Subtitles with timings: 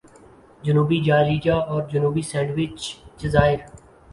[0.63, 3.59] جنوبی جارجیا اور جنوبی سینڈوچ جزائر